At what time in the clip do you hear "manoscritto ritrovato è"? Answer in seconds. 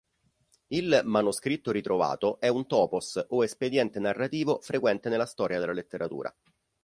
1.05-2.47